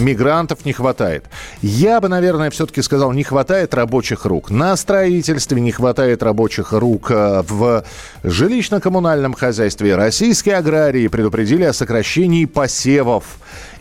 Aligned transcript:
Мигрантов 0.00 0.64
не 0.64 0.72
хватает. 0.72 1.26
Я 1.62 2.00
бы, 2.00 2.08
наверное, 2.08 2.50
все-таки 2.50 2.82
сказал, 2.82 3.12
не 3.12 3.22
хватает 3.22 3.74
рабочих 3.74 4.24
рук. 4.24 4.50
На 4.50 4.76
строительстве 4.76 5.60
не 5.60 5.72
хватает 5.72 6.22
рабочих 6.22 6.72
рук. 6.72 7.10
э, 7.10 7.42
В 7.46 7.84
жилищно-коммунальном 8.24 9.34
хозяйстве 9.34 9.94
российские 9.96 10.56
аграрии 10.56 11.06
предупредили 11.08 11.64
о 11.64 11.72
сокращении 11.72 12.46
посевов 12.46 13.24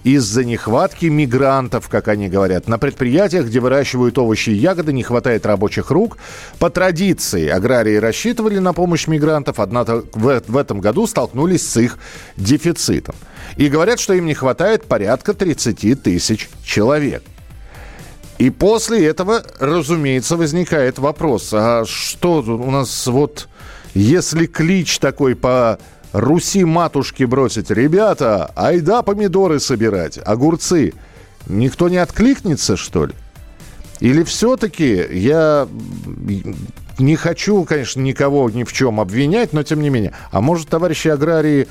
из-за 0.03 0.43
нехватки 0.43 1.05
мигрантов, 1.07 1.89
как 1.89 2.07
они 2.07 2.29
говорят. 2.29 2.67
На 2.67 2.77
предприятиях, 2.77 3.47
где 3.47 3.59
выращивают 3.59 4.17
овощи 4.17 4.49
и 4.51 4.55
ягоды, 4.55 4.93
не 4.93 5.03
хватает 5.03 5.45
рабочих 5.45 5.91
рук. 5.91 6.17
По 6.57 6.69
традиции 6.69 7.47
аграрии 7.47 7.95
рассчитывали 7.95 8.59
на 8.59 8.73
помощь 8.73 9.07
мигрантов, 9.07 9.59
однако 9.59 10.03
в, 10.13 10.57
этом 10.57 10.79
году 10.79 11.07
столкнулись 11.07 11.67
с 11.67 11.77
их 11.77 11.97
дефицитом. 12.37 13.15
И 13.57 13.67
говорят, 13.67 13.99
что 13.99 14.13
им 14.13 14.25
не 14.25 14.33
хватает 14.33 14.85
порядка 14.85 15.33
30 15.33 16.01
тысяч 16.01 16.08
человек. 16.63 17.23
И 18.37 18.49
после 18.49 19.05
этого, 19.05 19.43
разумеется, 19.59 20.37
возникает 20.37 20.97
вопрос, 20.97 21.49
а 21.51 21.83
что 21.85 22.37
у 22.41 22.71
нас 22.71 23.05
вот, 23.07 23.49
если 23.93 24.45
клич 24.45 24.99
такой 24.99 25.35
по 25.35 25.77
Руси 26.13 26.63
матушке 26.63 27.27
бросить, 27.27 27.69
ребята, 27.69 28.51
айда 28.55 29.03
помидоры 29.03 29.59
собирать, 29.59 30.17
огурцы, 30.25 30.93
никто 31.47 31.89
не 31.89 31.97
откликнется, 31.97 32.77
что 32.77 33.07
ли? 33.07 33.13
Или 33.99 34.23
все-таки 34.23 35.05
я 35.11 35.67
не 36.97 37.15
хочу, 37.15 37.63
конечно, 37.65 38.01
никого 38.01 38.49
ни 38.49 38.63
в 38.63 38.73
чем 38.73 38.99
обвинять, 38.99 39.53
но 39.53 39.63
тем 39.63 39.81
не 39.81 39.89
менее. 39.89 40.13
А 40.31 40.41
может, 40.41 40.69
товарищи 40.69 41.09
аграрии, 41.09 41.67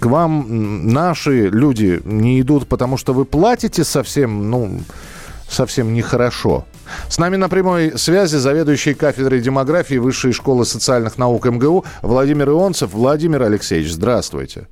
к 0.00 0.06
вам 0.06 0.86
наши 0.92 1.48
люди 1.48 2.00
не 2.04 2.40
идут, 2.40 2.66
потому 2.66 2.96
что 2.96 3.12
вы 3.12 3.24
платите 3.24 3.84
совсем, 3.84 4.50
ну, 4.50 4.80
совсем 5.48 5.92
нехорошо. 5.92 6.64
С 7.08 7.18
нами 7.18 7.36
на 7.36 7.48
прямой 7.48 7.98
связи 7.98 8.36
заведующий 8.36 8.94
кафедрой 8.94 9.40
демографии 9.40 9.96
Высшей 9.96 10.32
школы 10.32 10.64
социальных 10.64 11.18
наук 11.18 11.46
МГУ 11.46 11.84
Владимир 12.02 12.50
Ионцев. 12.50 12.92
Владимир 12.92 13.42
Алексеевич, 13.42 13.92
здравствуйте. 13.92 14.68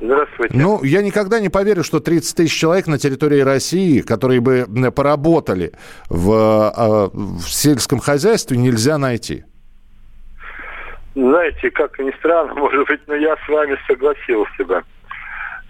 Здравствуйте. 0.00 0.56
Ну, 0.56 0.82
я 0.82 1.02
никогда 1.02 1.40
не 1.40 1.50
поверю, 1.50 1.84
что 1.84 2.00
30 2.00 2.34
тысяч 2.34 2.58
человек 2.58 2.86
на 2.86 2.98
территории 2.98 3.40
России, 3.40 4.00
которые 4.00 4.40
бы 4.40 4.66
поработали 4.94 5.72
в, 6.08 6.32
а, 6.32 7.10
в 7.12 7.42
сельском 7.42 7.98
хозяйстве, 7.98 8.56
нельзя 8.56 8.96
найти. 8.96 9.44
Знаете, 11.14 11.70
как 11.70 11.98
ни 11.98 12.10
странно, 12.18 12.54
может 12.56 12.86
быть, 12.86 13.00
но 13.06 13.14
я 13.14 13.36
с 13.36 13.48
вами 13.48 13.78
согласился 13.86 14.64
бы. 14.64 14.82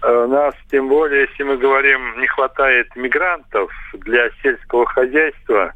Э, 0.03 0.25
У 0.25 0.27
нас, 0.27 0.53
тем 0.69 0.87
более, 0.87 1.27
если 1.29 1.43
мы 1.43 1.57
говорим, 1.57 2.19
не 2.19 2.27
хватает 2.27 2.95
мигрантов 2.95 3.71
для 3.93 4.29
сельского 4.41 4.85
хозяйства, 4.85 5.73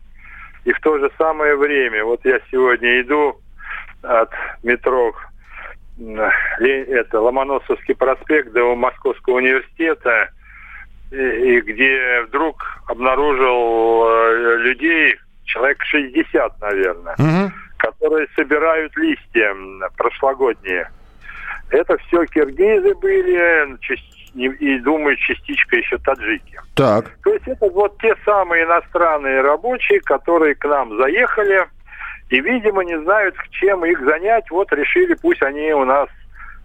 и 0.64 0.72
в 0.72 0.80
то 0.80 0.98
же 0.98 1.12
самое 1.18 1.56
время, 1.56 2.04
вот 2.04 2.22
я 2.26 2.40
сегодня 2.52 3.02
иду 3.02 3.40
от 4.02 4.32
метро 4.64 5.14
это 5.98 7.22
Ломоносовский 7.22 7.96
проспект 7.96 8.52
до 8.52 8.76
Московского 8.76 9.36
университета, 9.36 10.30
и, 11.12 11.16
и 11.16 11.62
где 11.62 12.22
вдруг 12.28 12.62
обнаружил 12.88 14.06
э, 14.06 14.58
людей, 14.58 15.16
человек 15.46 15.81
60, 15.84 16.62
наверное, 16.62 17.16
которые 17.85 18.28
собирают 18.35 18.96
листья 18.97 19.56
прошлогодние. 19.97 20.90
Это 21.69 21.97
все 21.97 22.25
киргизы 22.25 22.94
были, 22.96 23.78
и, 24.35 24.79
думаю, 24.79 25.16
частичка 25.18 25.78
еще 25.78 25.97
таджики. 26.00 26.59
Так. 26.75 27.12
То 27.24 27.34
есть 27.34 27.47
это 27.47 27.69
вот 27.69 27.97
те 28.00 28.16
самые 28.25 28.66
иностранные 28.66 29.41
рабочие, 29.41 30.01
которые 30.01 30.56
к 30.56 30.66
нам 30.66 30.97
заехали 30.97 31.68
и, 32.29 32.40
видимо, 32.41 32.84
не 32.84 33.00
знают, 33.01 33.35
чем 33.51 33.85
их 33.85 34.00
занять. 34.03 34.50
Вот 34.50 34.72
решили, 34.74 35.13
пусть 35.13 35.41
они 35.41 35.72
у 35.74 35.85
нас 35.85 36.09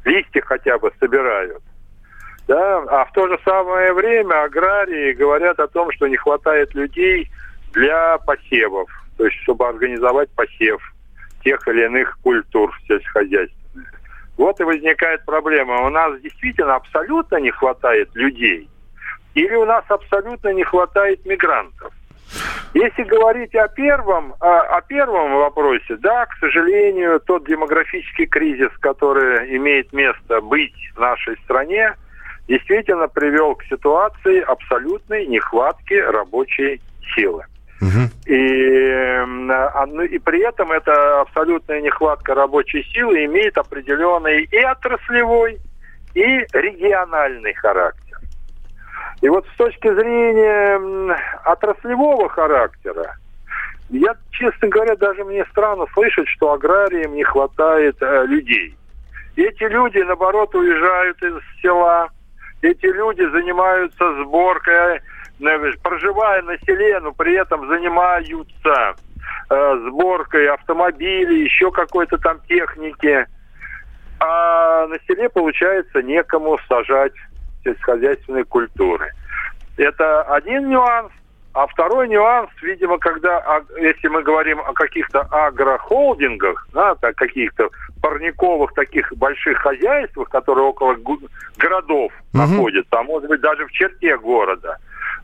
листья 0.05 0.43
хотя 0.45 0.79
бы 0.79 0.91
собирают. 0.99 1.63
Да? 2.49 2.79
А 2.89 3.05
в 3.05 3.13
то 3.13 3.29
же 3.29 3.39
самое 3.45 3.93
время 3.93 4.45
аграрии 4.45 5.13
говорят 5.13 5.61
о 5.61 5.69
том, 5.69 5.93
что 5.93 6.09
не 6.09 6.17
хватает 6.17 6.75
людей 6.75 7.31
для 7.73 8.19
посевов, 8.19 8.91
то 9.17 9.27
есть 9.27 9.37
чтобы 9.43 9.69
организовать 9.69 10.31
посев 10.31 10.83
тех 11.43 11.67
или 11.69 11.85
иных 11.85 12.19
культур 12.23 12.73
сельскохозяйственных. 12.87 13.93
Вот 14.37 14.61
и 14.61 14.65
возникает 14.65 15.25
проблема. 15.25 15.87
У 15.87 15.91
нас 15.91 16.21
действительно 16.21 16.77
абсолютно 16.77 17.37
не 17.37 17.51
хватает 17.51 18.11
людей 18.15 18.69
или 19.35 19.55
у 19.55 19.65
нас 19.65 19.85
абсолютно 19.89 20.53
не 20.53 20.65
хватает 20.65 21.25
мигрантов. 21.25 21.93
Если 22.75 23.03
говорить 23.03 23.55
о 23.57 23.67
первом, 23.69 24.35
о, 24.41 24.61
о 24.61 24.81
первом 24.83 25.35
вопросе, 25.35 25.97
да, 25.97 26.27
к 26.27 26.37
сожалению, 26.39 27.21
тот 27.21 27.47
демографический 27.47 28.27
кризис, 28.27 28.71
который 28.81 29.57
имеет 29.57 29.93
место 29.93 30.41
быть 30.41 30.75
в 30.95 31.01
нашей 31.01 31.37
стране, 31.39 31.95
действительно 32.47 33.09
привел 33.09 33.57
к 33.57 33.65
ситуации 33.65 34.41
абсолютной 34.41 35.27
нехватки 35.27 35.95
рабочей 35.95 36.81
силы. 37.15 37.45
И, 38.27 38.37
м, 38.37 39.51
а, 39.51 39.87
ну, 39.87 40.03
и 40.03 40.19
при 40.19 40.41
этом 40.47 40.71
эта 40.71 41.23
абсолютная 41.23 41.81
нехватка 41.81 42.35
рабочей 42.35 42.83
силы 42.93 43.25
имеет 43.25 43.57
определенный 43.57 44.45
и 44.45 44.59
отраслевой, 44.63 45.59
и 46.15 46.23
региональный 46.53 47.55
характер. 47.55 48.19
И 49.23 49.29
вот 49.29 49.47
с 49.53 49.57
точки 49.57 49.93
зрения 49.95 51.17
отраслевого 51.45 52.29
характера, 52.29 53.17
я, 53.91 54.15
честно 54.31 54.69
говоря, 54.69 54.97
даже 54.97 55.25
мне 55.25 55.45
странно 55.51 55.87
слышать, 55.93 56.29
что 56.29 56.53
аграриям 56.53 57.15
не 57.15 57.25
хватает 57.25 57.97
э, 58.01 58.27
людей. 58.27 58.77
Эти 59.37 59.65
люди, 59.65 59.99
наоборот, 59.99 60.55
уезжают 60.55 61.23
из 61.23 61.35
села. 61.61 62.09
Эти 62.63 62.87
люди 62.87 63.23
занимаются 63.31 64.23
сборкой, 64.23 65.01
проживая 65.83 66.43
на 66.43 66.59
селе, 66.59 67.01
но 67.01 67.13
при 67.13 67.35
этом 67.35 67.67
занимаются 67.69 68.95
э, 69.51 69.79
сборкой 69.89 70.49
автомобилей, 70.49 71.45
еще 71.45 71.71
какой-то 71.71 72.19
там 72.19 72.41
техники. 72.49 73.27
А 74.21 74.87
на 74.87 74.99
селе, 75.07 75.29
получается, 75.29 76.03
некому 76.03 76.59
сажать 76.69 77.15
сельскохозяйственные 77.65 78.45
культуры. 78.45 79.11
Это 79.77 80.23
один 80.23 80.69
нюанс. 80.69 81.11
А 81.53 81.67
второй 81.67 82.07
нюанс, 82.07 82.51
видимо, 82.63 82.99
когда, 82.99 83.39
а, 83.39 83.63
если 83.81 84.07
мы 84.07 84.23
говорим 84.23 84.61
о 84.61 84.73
каких-то 84.73 85.23
агрохолдингах, 85.23 86.69
да, 86.73 86.95
каких-то 86.95 87.71
парниковых 88.01 88.73
таких 88.75 89.13
больших 89.17 89.59
хозяйствах, 89.59 90.29
которые 90.29 90.67
около 90.67 90.97
городов 91.57 92.13
Мгм. 92.33 92.43
находятся, 92.43 93.01
а 93.01 93.03
может 93.03 93.29
быть 93.29 93.41
даже 93.41 93.67
в 93.67 93.73
черте 93.73 94.17
города, 94.19 94.79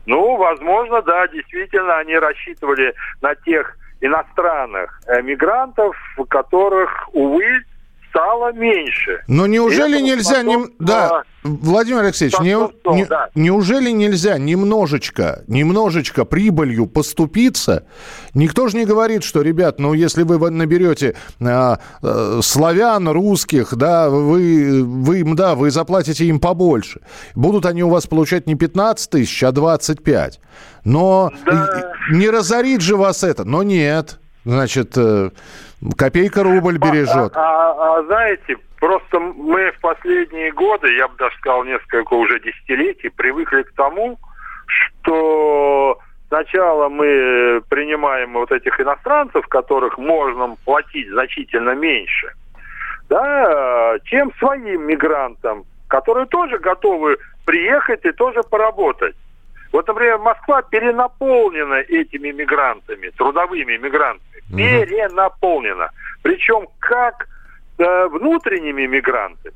ну, 0.07 0.37
возможно, 0.37 1.01
да, 1.01 1.27
действительно, 1.27 1.97
они 1.97 2.15
рассчитывали 2.15 2.95
на 3.21 3.35
тех 3.35 3.77
иностранных 3.99 5.01
э, 5.05 5.21
мигрантов, 5.21 5.95
которых, 6.29 7.09
увы, 7.13 7.43
стало 8.17 8.51
меньше. 8.53 9.21
Но 9.27 9.47
неужели 9.47 9.99
нельзя... 10.01 10.41
нем- 10.41 10.65
способствовало- 10.65 10.75
Да, 10.79 11.23
Владимир 11.43 11.99
Алексеевич, 12.03 12.39
не- 12.39 12.95
не- 12.95 13.05
да. 13.05 13.29
неужели 13.35 13.91
нельзя 13.91 14.37
немножечко, 14.37 15.43
немножечко 15.47 16.25
прибылью 16.25 16.87
поступиться? 16.87 17.85
Никто 18.33 18.67
же 18.67 18.77
не 18.77 18.85
говорит, 18.85 19.23
что, 19.23 19.41
ребят, 19.41 19.79
ну, 19.79 19.93
если 19.93 20.23
вы 20.23 20.49
наберете 20.49 21.15
а, 21.39 21.79
э, 22.03 22.39
славян, 22.43 23.07
русских, 23.07 23.75
да, 23.75 24.09
вы, 24.09 24.83
вы 24.83 25.23
да, 25.35 25.55
вы 25.55 25.71
заплатите 25.71 26.25
им 26.25 26.39
побольше. 26.39 27.01
Будут 27.35 27.65
они 27.65 27.83
у 27.83 27.89
вас 27.89 28.07
получать 28.07 28.47
не 28.47 28.55
15 28.55 29.09
тысяч, 29.09 29.43
а 29.43 29.51
25. 29.51 30.39
Но 30.83 31.31
Да. 31.45 31.93
не 32.11 32.29
разорит 32.29 32.81
же 32.81 32.95
вас 32.97 33.23
это. 33.23 33.43
Но 33.45 33.63
нет. 33.63 34.19
Значит, 34.45 34.93
э, 34.95 35.31
копейка 35.97 36.43
рубль 36.43 36.77
бережет. 36.77 37.31
А, 37.35 37.71
а- 37.71 37.97
а 37.99 38.03
знаете, 38.03 38.57
просто 38.79 39.19
мы 39.19 39.71
в 39.71 39.79
последние 39.81 40.51
годы, 40.51 40.95
я 40.95 41.07
бы 41.07 41.15
даже 41.17 41.35
сказал 41.37 41.63
несколько 41.63 42.13
уже 42.13 42.39
десятилетий, 42.39 43.09
привыкли 43.09 43.63
к 43.63 43.73
тому, 43.73 44.17
что 44.67 45.99
сначала 46.27 46.89
мы 46.89 47.61
принимаем 47.69 48.33
вот 48.33 48.51
этих 48.51 48.79
иностранцев, 48.79 49.47
которых 49.47 49.97
можно 49.97 50.55
платить 50.65 51.09
значительно 51.09 51.71
меньше, 51.75 52.33
да, 53.09 53.95
чем 54.05 54.31
своим 54.39 54.87
мигрантам, 54.87 55.63
которые 55.87 56.25
тоже 56.27 56.57
готовы 56.59 57.17
приехать 57.45 58.03
и 58.03 58.11
тоже 58.11 58.43
поработать. 58.43 59.15
Вот, 59.77 59.87
например, 59.87 60.17
Москва 60.17 60.63
перенаполнена 60.63 61.81
этими 61.81 62.31
мигрантами, 62.31 63.09
трудовыми 63.09 63.77
мигрантами. 63.77 64.41
Угу. 64.49 64.57
Перенаполнена. 64.57 65.91
Причем 66.23 66.67
как 66.79 67.27
э, 67.77 68.07
внутренними 68.07 68.87
мигрантами, 68.87 69.53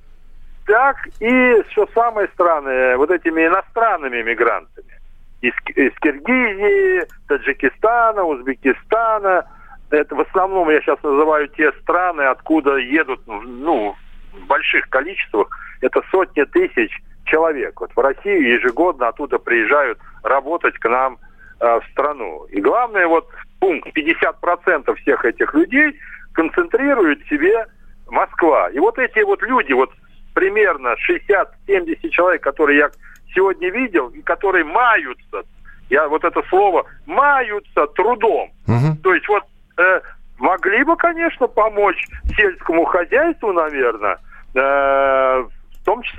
так 0.67 0.97
и, 1.19 1.63
что 1.71 1.87
самое 1.95 2.27
странное, 2.35 2.97
вот 2.97 3.09
этими 3.09 3.47
иностранными 3.47 4.21
мигрантами. 4.21 4.93
Из, 5.41 5.53
из 5.75 5.91
Киргизии, 6.01 7.07
Таджикистана, 7.27 8.23
Узбекистана. 8.23 9.47
Это 9.89 10.13
в 10.13 10.21
основном, 10.21 10.69
я 10.69 10.81
сейчас 10.81 11.01
называю 11.01 11.47
те 11.47 11.71
страны, 11.81 12.21
откуда 12.21 12.75
едут 12.75 13.21
ну, 13.25 13.95
в 14.33 14.45
больших 14.45 14.87
количествах. 14.89 15.47
Это 15.81 16.03
сотни 16.11 16.43
тысяч 16.43 16.91
человек. 17.31 17.79
Вот 17.79 17.91
в 17.95 17.99
Россию 17.99 18.59
ежегодно 18.59 19.07
оттуда 19.07 19.39
приезжают 19.39 19.97
работать 20.23 20.77
к 20.77 20.89
нам 20.89 21.17
э, 21.59 21.79
в 21.79 21.83
страну. 21.91 22.45
И 22.49 22.59
главное, 22.59 23.07
вот 23.07 23.27
пункт 23.59 23.89
50% 23.95 24.95
всех 24.95 25.25
этих 25.25 25.53
людей 25.53 25.97
концентрирует 26.33 27.21
в 27.21 27.29
себе 27.29 27.65
Москва. 28.09 28.69
И 28.69 28.79
вот 28.79 28.99
эти 28.99 29.23
вот 29.23 29.41
люди, 29.41 29.73
вот 29.73 29.91
примерно 30.33 30.95
60-70 31.09 32.09
человек, 32.09 32.43
которые 32.43 32.79
я 32.79 32.91
сегодня 33.33 33.69
видел, 33.69 34.09
и 34.09 34.21
которые 34.21 34.65
маются, 34.65 35.43
я 35.89 36.07
вот 36.07 36.23
это 36.23 36.41
слово, 36.49 36.85
маются 37.05 37.87
трудом. 37.95 38.51
Угу. 38.67 38.97
То 39.03 39.13
есть 39.13 39.27
вот 39.27 39.43
э, 39.77 40.01
могли 40.37 40.83
бы, 40.83 40.95
конечно, 40.97 41.47
помочь 41.47 42.07
сельскому 42.35 42.85
хозяйству, 42.85 43.53
наверное, 43.53 44.19
э, 44.53 45.40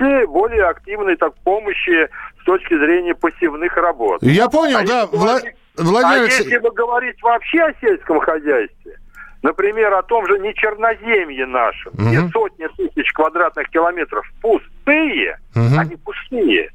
в 0.02 0.04
том 0.04 0.10
числе 0.10 0.26
более 0.26 0.64
активной 0.64 1.16
так, 1.16 1.34
помощи 1.44 2.08
с 2.40 2.44
точки 2.44 2.74
зрения 2.74 3.14
пассивных 3.14 3.76
работ. 3.76 4.22
Я 4.22 4.48
понял, 4.48 4.78
а 4.78 4.86
да, 4.86 5.06
Вла... 5.06 5.40
Владимир... 5.76 6.24
А 6.24 6.24
если 6.24 6.58
бы 6.58 6.70
говорить 6.70 7.22
вообще 7.22 7.62
о 7.62 7.74
сельском 7.80 8.20
хозяйстве, 8.20 8.98
например, 9.42 9.94
о 9.94 10.02
том 10.02 10.26
же 10.26 10.38
нечерноземье 10.38 11.46
нашем, 11.46 11.92
угу. 11.94 12.02
где 12.02 12.28
сотни 12.28 12.66
тысяч 12.76 13.12
квадратных 13.12 13.68
километров 13.70 14.26
пустые, 14.40 15.38
угу. 15.54 15.78
они 15.78 15.96
пустые, 15.96 16.70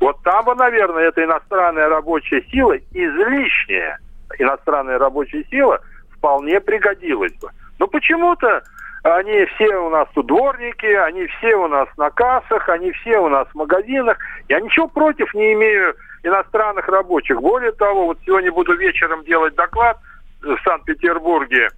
вот 0.00 0.22
там 0.22 0.44
бы, 0.44 0.54
наверное, 0.54 1.04
эта 1.08 1.24
иностранная 1.24 1.88
рабочая 1.88 2.42
сила 2.50 2.76
излишняя, 2.92 3.98
иностранная 4.38 4.98
рабочая 4.98 5.44
сила 5.50 5.80
вполне 6.16 6.60
пригодилась 6.60 7.34
бы. 7.34 7.50
Но 7.78 7.86
почему-то 7.86 8.62
они 9.02 9.46
все 9.46 9.76
у 9.76 9.90
нас 9.90 10.08
тут 10.14 10.26
дворники, 10.26 10.86
они 10.86 11.26
все 11.26 11.56
у 11.56 11.68
нас 11.68 11.88
на 11.96 12.10
кассах, 12.10 12.68
они 12.68 12.92
все 12.92 13.18
у 13.18 13.28
нас 13.28 13.48
в 13.48 13.54
магазинах. 13.54 14.18
Я 14.48 14.60
ничего 14.60 14.88
против 14.88 15.32
не 15.34 15.54
имею 15.54 15.94
иностранных 16.22 16.86
рабочих. 16.88 17.40
Более 17.40 17.72
того, 17.72 18.06
вот 18.06 18.18
сегодня 18.26 18.52
буду 18.52 18.76
вечером 18.76 19.24
делать 19.24 19.54
доклад 19.54 19.98
в 20.42 20.56
Санкт-Петербурге 20.64 21.68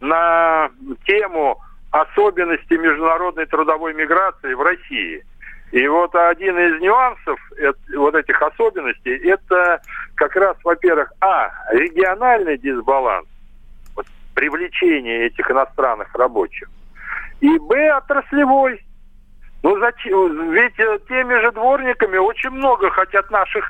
на 0.00 0.70
тему 1.06 1.60
особенности 1.92 2.74
международной 2.74 3.46
трудовой 3.46 3.94
миграции 3.94 4.54
в 4.54 4.62
России. 4.62 5.24
И 5.70 5.86
вот 5.88 6.14
один 6.14 6.58
из 6.58 6.80
нюансов 6.80 7.40
вот 7.96 8.14
этих 8.14 8.42
особенностей, 8.42 9.16
это 9.28 9.80
как 10.16 10.34
раз, 10.36 10.56
во-первых, 10.64 11.12
а, 11.20 11.50
региональный 11.70 12.58
дисбаланс, 12.58 13.26
привлечения 14.42 15.26
этих 15.26 15.48
иностранных 15.48 16.12
рабочих. 16.16 16.68
И 17.40 17.58
Б 17.60 17.92
отраслевой. 17.92 18.84
Ну 19.62 19.78
зачем? 19.78 20.50
Ведь 20.50 20.78
э, 20.80 20.98
теми 21.08 21.40
же 21.40 21.52
дворниками 21.52 22.16
очень 22.16 22.50
много 22.50 22.90
хотят 22.90 23.30
наших 23.30 23.64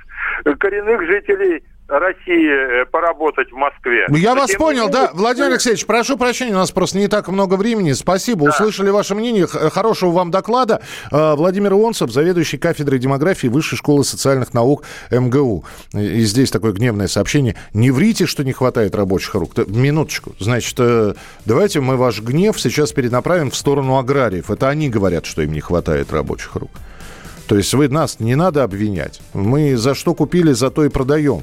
коренных 0.59 1.05
жителей 1.05 1.63
России 1.89 2.83
э, 2.83 2.87
поработать 2.87 3.51
в 3.51 3.55
Москве. 3.55 4.07
Ну, 4.09 4.17
я 4.17 4.35
Но 4.35 4.43
вас 4.43 4.53
понял, 4.53 4.89
да. 4.89 5.11
Владимир 5.13 5.51
Алексеевич, 5.51 5.85
прошу 5.87 6.17
прощения, 6.17 6.53
у 6.53 6.59
нас 6.59 6.71
просто 6.71 6.99
не 6.99 7.09
так 7.09 7.29
много 7.29 7.55
времени. 7.55 7.93
Спасибо, 7.93 8.47
да. 8.47 8.51
услышали 8.51 8.91
ваше 8.91 9.15
мнение. 9.15 9.47
Хорошего 9.47 10.11
вам 10.11 10.31
доклада. 10.31 10.81
Владимир 11.11 11.73
Ионцев, 11.73 12.11
заведующий 12.11 12.59
кафедрой 12.59 12.99
демографии 12.99 13.49
Высшей 13.49 13.77
школы 13.77 14.05
социальных 14.05 14.55
наук 14.55 14.85
МГУ. 15.11 15.65
И 15.93 16.21
здесь 16.21 16.51
такое 16.51 16.73
гневное 16.73 17.09
сообщение. 17.09 17.57
Не 17.75 17.91
врите, 17.91 18.27
что 18.27 18.45
не 18.45 18.53
хватает 18.53 18.95
рабочих 18.95 19.35
рук. 19.35 19.57
Минуточку. 19.67 20.35
Значит, 20.39 20.77
э, 20.79 21.15
давайте 21.45 21.81
мы 21.81 21.97
ваш 21.97 22.21
гнев 22.21 22.61
сейчас 22.61 22.93
перенаправим 22.93 23.51
в 23.51 23.57
сторону 23.57 23.99
аграриев. 23.99 24.51
Это 24.51 24.69
они 24.69 24.89
говорят, 24.89 25.27
что 25.27 25.43
им 25.43 25.53
не 25.53 25.61
хватает 25.61 26.13
рабочих 26.13 26.55
рук. 26.55 26.71
То 27.47 27.57
есть 27.57 27.75
вы 27.75 27.89
нас 27.89 28.21
не 28.21 28.35
надо 28.35 28.63
обвинять. 28.63 29.21
Мы 29.35 29.77
за 29.77 29.95
что 29.95 30.15
купили, 30.15 30.53
за 30.53 30.71
то 30.71 30.85
и 30.85 30.89
продаем. 30.89 31.43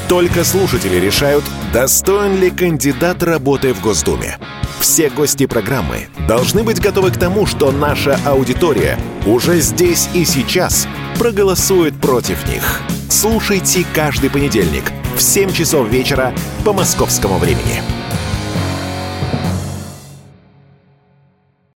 Только 0.11 0.43
слушатели 0.43 0.97
решают, 0.97 1.45
достоин 1.71 2.37
ли 2.37 2.51
кандидат 2.51 3.23
работы 3.23 3.73
в 3.73 3.79
Госдуме. 3.79 4.37
Все 4.81 5.09
гости 5.09 5.45
программы 5.45 6.09
должны 6.27 6.63
быть 6.63 6.81
готовы 6.81 7.11
к 7.11 7.17
тому, 7.17 7.45
что 7.45 7.71
наша 7.71 8.19
аудитория 8.25 8.99
уже 9.25 9.61
здесь 9.61 10.09
и 10.13 10.25
сейчас 10.25 10.85
проголосует 11.17 11.97
против 12.01 12.45
них. 12.49 12.81
Слушайте 13.09 13.85
каждый 13.95 14.29
понедельник 14.29 14.83
в 15.15 15.21
7 15.21 15.53
часов 15.53 15.87
вечера 15.87 16.33
по 16.65 16.73
московскому 16.73 17.37
времени. 17.37 17.81